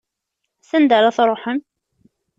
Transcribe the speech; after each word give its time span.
S 0.67 0.71
anda 0.77 0.93
ara 0.97 1.15
truḥem? 1.17 1.59